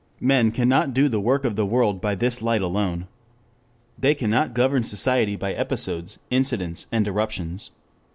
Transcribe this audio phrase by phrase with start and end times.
[0.19, 3.05] Men cannot do the work of the world by this light alone.
[3.99, 7.69] They cannot govern society by episodes, incidents, and eruptions.